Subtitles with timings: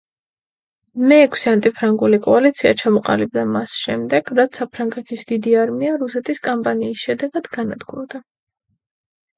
[1.11, 8.27] მეექვსე ანტიფრანგული კოალიცია ჩამოყალიბდა მას შემდეგ, რაც საფრანგეთის დიდი არმია რუსეთის კამპანიის შედეგად განადგურდა.